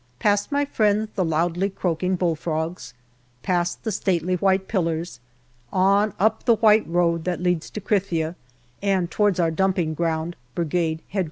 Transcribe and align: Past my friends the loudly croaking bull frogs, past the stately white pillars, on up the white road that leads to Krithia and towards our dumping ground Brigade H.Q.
Past 0.17 0.51
my 0.51 0.65
friends 0.65 1.09
the 1.13 1.23
loudly 1.23 1.69
croaking 1.69 2.15
bull 2.15 2.35
frogs, 2.35 2.95
past 3.43 3.83
the 3.83 3.91
stately 3.91 4.33
white 4.33 4.67
pillars, 4.67 5.19
on 5.71 6.15
up 6.19 6.45
the 6.45 6.55
white 6.55 6.87
road 6.87 7.23
that 7.25 7.39
leads 7.39 7.69
to 7.69 7.79
Krithia 7.79 8.33
and 8.81 9.11
towards 9.11 9.39
our 9.39 9.51
dumping 9.51 9.93
ground 9.93 10.35
Brigade 10.55 11.03
H.Q. 11.09 11.19